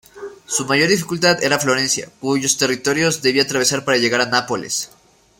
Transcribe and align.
Su 0.47 0.65
mayor 0.65 0.89
dificultad 0.89 1.43
era 1.43 1.59
Florencia, 1.59 2.09
cuyos 2.19 2.57
territorios 2.57 3.21
debía 3.21 3.43
atravesar 3.43 3.85
para 3.85 3.99
llegar 3.99 4.19
a 4.21 4.25
Nápoles. 4.25 4.89